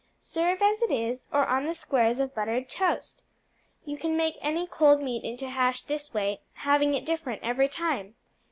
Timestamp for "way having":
6.11-6.95